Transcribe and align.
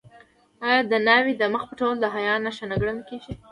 آیا 0.67 0.81
د 0.91 0.93
ناوې 1.07 1.33
د 1.37 1.43
مخ 1.53 1.63
پټول 1.69 1.95
د 1.99 2.05
حیا 2.15 2.35
نښه 2.45 2.65
نه 2.71 2.75
ګڼل 2.81 2.99
کیږي؟ 3.09 3.33